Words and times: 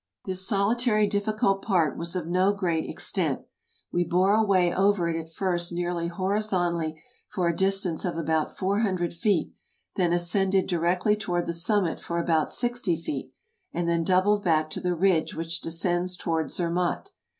This 0.25 0.47
solitary 0.47 1.05
difficult 1.05 1.61
part 1.61 1.95
was 1.95 2.15
of 2.15 2.25
no 2.25 2.53
great 2.53 2.89
extent. 2.89 3.41
We 3.91 4.03
bore 4.03 4.33
away 4.33 4.73
over 4.73 5.07
it 5.09 5.15
at 5.15 5.31
first 5.31 5.71
nearly 5.71 6.07
horizontally, 6.07 6.99
for 7.29 7.47
a 7.47 7.55
distance 7.55 8.03
of 8.03 8.17
about 8.17 8.57
four 8.57 8.79
hundred 8.79 9.13
feet, 9.13 9.53
then 9.97 10.11
ascended 10.11 10.65
directly 10.65 11.15
toward 11.15 11.45
the 11.45 11.53
summit 11.53 11.99
for 11.99 12.17
about 12.17 12.51
sixty 12.51 12.99
feet, 12.99 13.31
and 13.73 13.87
then 13.87 14.03
doubled 14.03 14.43
back 14.43 14.71
to 14.71 14.81
the 14.81 14.95
ridge 14.95 15.35
which 15.35 15.61
descends 15.61 16.17
toward 16.17 16.49
Zermatt. 16.49 17.11